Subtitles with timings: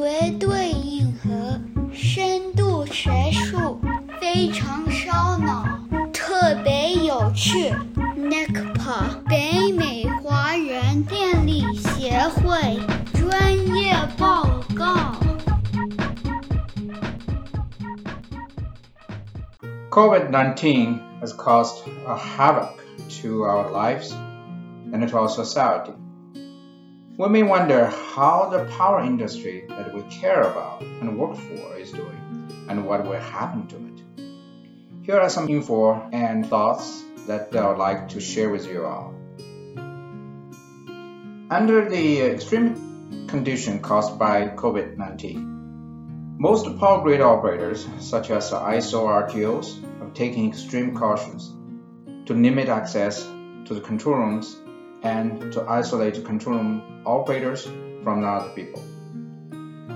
[0.00, 1.60] 绝对硬核，
[1.92, 3.78] 深度学术，
[4.20, 5.64] 非常烧脑，
[6.12, 7.72] 特别有趣。
[8.16, 12.78] NECPA 北美华人电力协会
[13.14, 15.14] 专业报告。
[19.90, 22.68] COVID 19 has caused a havoc
[23.22, 24.12] to our lives
[24.92, 25.92] and to our society.
[27.21, 31.91] We may wonder how the power industry that we care about and work for is
[31.91, 34.25] doing and what will happen to it.
[35.03, 39.13] Here are some info and thoughts that I would like to share with you all.
[41.51, 49.05] Under the extreme condition caused by COVID 19, most power grid operators, such as ISO
[49.05, 51.53] RTOs, have taken extreme cautions
[52.25, 53.21] to limit access
[53.65, 54.57] to the control rooms
[55.03, 57.65] and to isolate control room operators
[58.03, 58.81] from other people.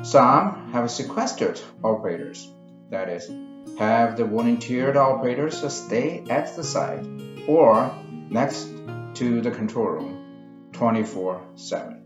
[0.04, 2.52] Some have sequestered operators,
[2.90, 3.30] that is,
[3.78, 7.06] have the volunteered operators stay at the site
[7.48, 7.92] or
[8.30, 8.68] next
[9.16, 12.02] to the control room 24 7.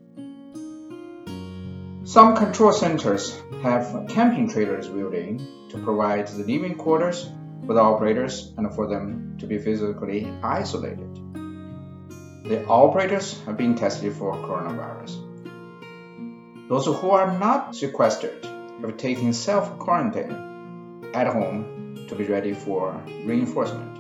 [2.04, 5.38] Some control centers have camping trailers built in
[5.70, 7.30] to provide the living quarters
[7.68, 11.19] for the operators and for them to be physically isolated.
[12.44, 15.18] The operators have been tested for coronavirus.
[16.70, 18.46] Those who are not sequestered
[18.82, 23.98] have taken self quarantine at home to be ready for reinforcement.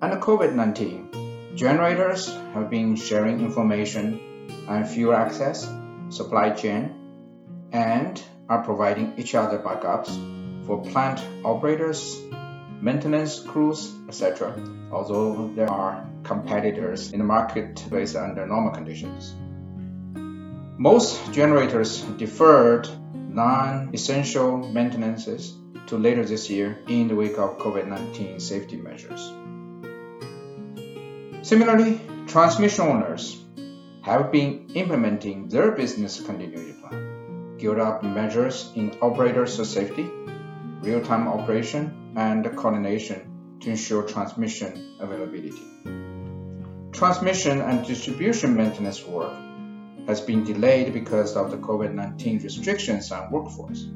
[0.00, 4.20] Under COVID 19, generators have been sharing information
[4.68, 5.68] on fuel access,
[6.08, 6.94] supply chain,
[7.72, 10.10] and are providing each other backups
[10.66, 12.20] for plant operators,
[12.82, 14.52] maintenance crews, etc.,
[14.90, 19.34] although there are competitors in the marketplace under normal conditions.
[20.78, 25.56] Most generators deferred non essential maintenances
[25.86, 29.32] to later this year in the wake of COVID 19 safety measures.
[31.42, 33.44] Similarly, transmission owners
[34.02, 40.10] have been implementing their business continuity plan, geared up measures in operators' safety,
[40.82, 45.62] real time operation, and coordination to ensure transmission availability.
[46.92, 49.32] Transmission and distribution maintenance work
[50.06, 53.86] has been delayed because of the COVID 19 restrictions on workforce,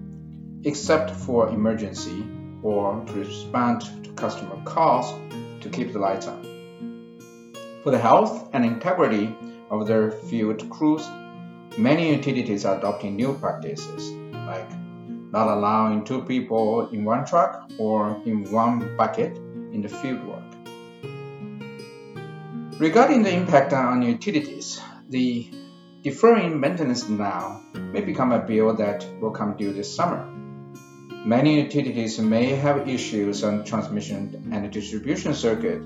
[0.64, 2.24] except for emergency
[2.62, 5.12] or to respond to customer calls
[5.60, 6.42] to keep the lights on.
[7.82, 9.36] For the health and integrity
[9.70, 11.06] of their field crews,
[11.76, 14.85] many utilities are adopting new practices like
[15.32, 19.36] not allowing two people in one truck or in one bucket
[19.72, 20.42] in the field work.
[22.78, 25.50] Regarding the impact on utilities, the
[26.02, 30.24] deferring maintenance now may become a bill that will come due this summer.
[31.24, 35.80] Many utilities may have issues on transmission and distribution circuit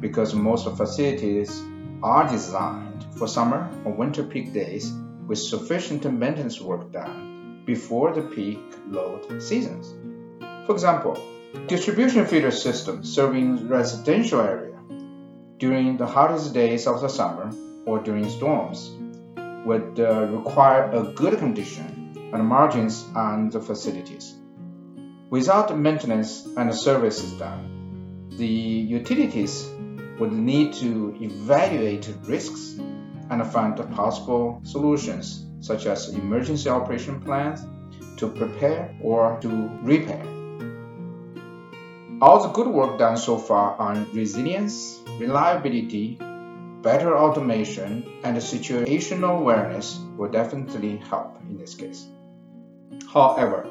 [0.00, 1.62] because most facilities
[2.02, 4.92] are designed for summer or winter peak days
[5.26, 7.31] with sufficient maintenance work done
[7.64, 9.94] before the peak load seasons.
[10.66, 11.18] For example,
[11.66, 14.78] distribution feeder systems serving residential area
[15.58, 17.52] during the hottest days of the summer
[17.86, 18.90] or during storms
[19.64, 24.34] would uh, require a good condition and margins on the facilities.
[25.30, 29.68] Without maintenance and services done, the utilities
[30.18, 32.78] would need to evaluate risks
[33.30, 37.64] and find possible solutions such as emergency operation plans
[38.18, 39.48] to prepare or to
[39.82, 40.22] repair.
[42.20, 46.18] All the good work done so far on resilience, reliability,
[46.82, 52.06] better automation, and situational awareness will definitely help in this case.
[53.12, 53.68] However,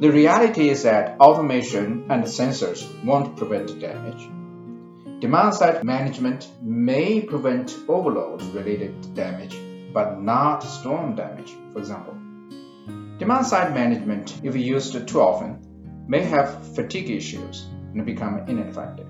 [0.00, 4.28] the reality is that automation and sensors won't prevent damage.
[5.20, 9.56] Demand side management may prevent overload related damage,
[9.96, 12.12] but not storm damage, for example.
[13.18, 17.64] Demand side management, if used too often, may have fatigue issues
[17.94, 19.06] and become ineffective.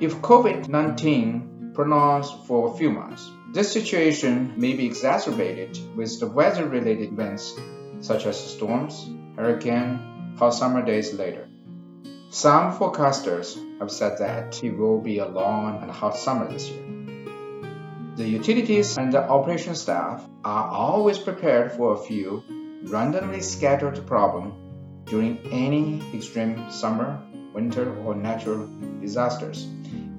[0.00, 6.26] If COVID 19 prolongs for a few months, this situation may be exacerbated with the
[6.26, 7.58] weather related events
[8.00, 11.48] such as storms, hurricane, hot summer days later.
[12.28, 16.89] Some forecasters have said that it will be a long and hot summer this year.
[18.20, 22.44] The utilities and the operation staff are always prepared for a few
[22.82, 24.52] randomly scattered problems
[25.06, 27.18] during any extreme summer,
[27.54, 28.68] winter, or natural
[29.00, 29.66] disasters,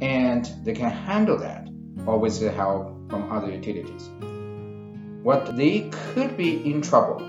[0.01, 1.69] and they can handle that
[2.07, 4.09] or with help from other utilities.
[5.21, 7.21] What they could be in trouble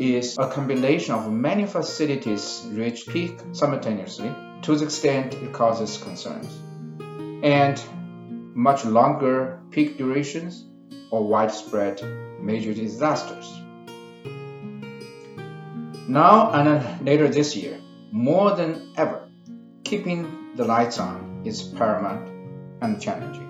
[0.00, 4.34] is a combination of many facilities reach peak simultaneously.
[4.62, 6.50] To the extent it causes concerns,
[7.44, 7.80] and
[8.54, 10.66] much longer peak durations
[11.10, 12.02] or widespread
[12.40, 13.46] major disasters.
[16.08, 17.78] Now and later this year,
[18.10, 19.28] more than ever,
[19.84, 22.28] keeping the lights on is paramount
[22.80, 23.46] and challenging.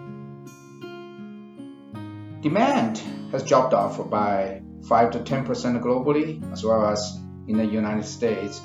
[2.42, 2.98] Demand
[3.32, 7.18] has dropped off by 5 to 10% globally, as well as
[7.48, 8.60] in the United States,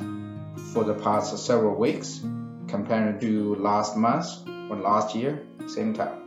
[0.73, 2.21] for the past several weeks
[2.67, 4.27] compared to last month
[4.69, 6.24] or last year, same time.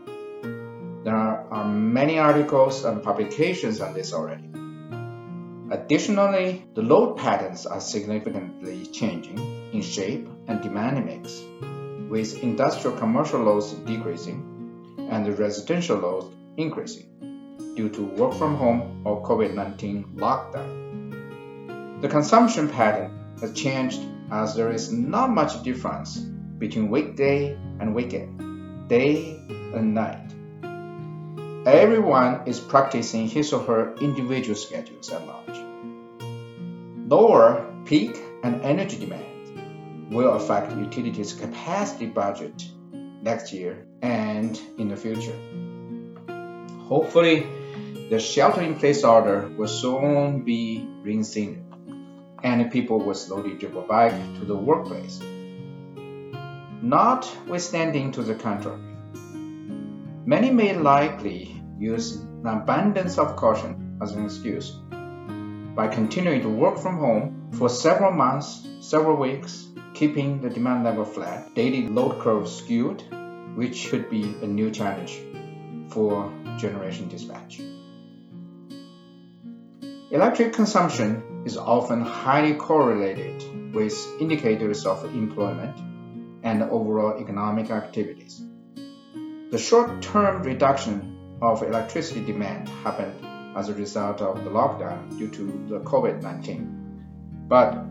[1.04, 4.50] There are many articles and publications on this already.
[5.70, 9.38] Additionally, the load patterns are significantly changing
[9.72, 11.42] in shape and demand mix,
[12.08, 14.42] with industrial commercial loads decreasing
[15.10, 22.00] and the residential loads increasing due to work from home or COVID 19 lockdown.
[22.00, 24.00] The consumption pattern has changed
[24.30, 30.34] as there is not much difference between weekday and weekend, day and night.
[31.66, 35.58] Everyone is practicing his or her individual schedules at large.
[37.08, 42.64] Lower peak and energy demand will affect utilities' capacity budget
[43.22, 45.36] next year and in the future.
[46.88, 47.46] Hopefully,
[48.08, 51.62] the shelter in place order will soon be reinstated
[52.42, 55.20] and people will slowly dribble back to the workplace.
[56.80, 58.80] Notwithstanding to the contrary,
[60.28, 64.72] many may likely use an abundance of caution as an excuse
[65.74, 71.06] by continuing to work from home for several months, several weeks, keeping the demand level
[71.06, 73.02] flat, daily load curve skewed,
[73.56, 75.18] which could be a new challenge
[75.88, 77.62] for generation dispatch.
[80.10, 85.74] Electric consumption is often highly correlated with indicators of employment
[86.42, 88.42] and overall economic activities.
[89.50, 93.24] The short term reduction of electricity demand happened
[93.56, 97.46] as a result of the lockdown due to the COVID 19.
[97.48, 97.82] But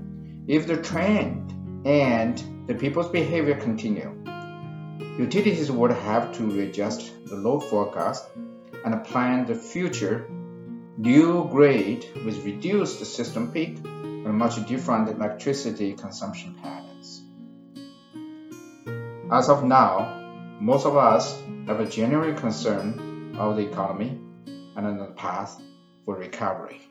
[0.46, 1.52] if the trend
[1.84, 4.16] and the people's behavior continue,
[5.18, 8.26] utilities would have to readjust the load forecast
[8.86, 10.30] and plan the future
[10.98, 17.24] new grid with reduced system peak and much different electricity consumption patterns.
[19.32, 20.27] As of now,
[20.60, 24.18] most of us have a genuine concern of the economy
[24.76, 25.62] and on the path
[26.04, 26.82] for recovery.